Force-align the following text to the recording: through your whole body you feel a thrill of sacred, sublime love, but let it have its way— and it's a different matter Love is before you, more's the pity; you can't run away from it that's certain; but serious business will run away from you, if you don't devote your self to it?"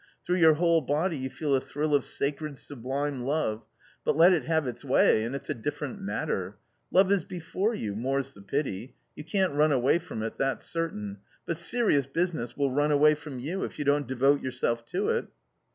through 0.25 0.37
your 0.37 0.55
whole 0.55 0.81
body 0.81 1.15
you 1.15 1.29
feel 1.29 1.53
a 1.53 1.61
thrill 1.61 1.93
of 1.93 2.03
sacred, 2.03 2.57
sublime 2.57 3.21
love, 3.23 3.63
but 4.03 4.17
let 4.17 4.33
it 4.33 4.45
have 4.45 4.65
its 4.65 4.83
way— 4.83 5.21
and 5.23 5.35
it's 5.35 5.47
a 5.51 5.53
different 5.53 6.01
matter 6.01 6.57
Love 6.89 7.11
is 7.11 7.23
before 7.23 7.75
you, 7.75 7.95
more's 7.95 8.33
the 8.33 8.41
pity; 8.41 8.95
you 9.15 9.23
can't 9.23 9.53
run 9.53 9.71
away 9.71 9.99
from 9.99 10.23
it 10.23 10.39
that's 10.39 10.65
certain; 10.65 11.19
but 11.45 11.55
serious 11.55 12.07
business 12.07 12.57
will 12.57 12.71
run 12.71 12.91
away 12.91 13.13
from 13.13 13.37
you, 13.37 13.63
if 13.63 13.77
you 13.77 13.85
don't 13.85 14.07
devote 14.07 14.41
your 14.41 14.51
self 14.51 14.83
to 14.83 15.09
it?" 15.09 15.27